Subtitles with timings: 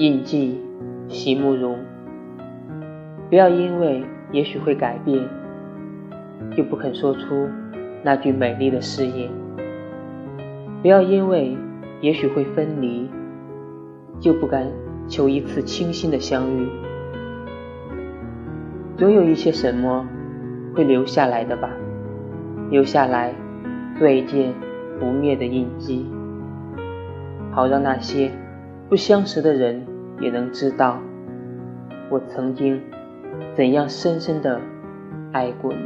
[0.00, 0.58] 印记
[1.08, 1.76] 席慕容。
[3.28, 4.02] 不要因为
[4.32, 5.28] 也许会改变，
[6.56, 7.46] 就不肯说出
[8.02, 9.28] 那句美丽的誓言；
[10.80, 11.54] 不要因为
[12.00, 13.10] 也许会分离，
[14.18, 14.66] 就不敢
[15.06, 16.66] 求一次倾心的相遇。
[18.96, 20.08] 总有一些什么
[20.74, 21.68] 会留下来的吧，
[22.70, 23.34] 留下来
[23.98, 24.54] 做一件
[24.98, 26.06] 不灭的印记，
[27.50, 28.30] 好让那些
[28.88, 29.86] 不相识的人
[30.20, 31.00] 也能知道，
[32.10, 32.80] 我曾经。
[33.54, 34.60] 怎样深深的
[35.32, 35.78] 爱过你？